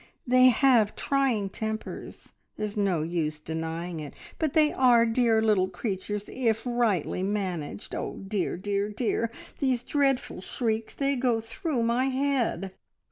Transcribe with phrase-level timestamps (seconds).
[0.25, 5.69] They have trying tempers, there is no use denying it, but they are dear little
[5.69, 7.93] creatures if rightly managed.
[7.93, 9.29] Oh dear, dear, dear!
[9.59, 10.95] these dreadful shrieks!
[10.95, 12.73] They go through my head."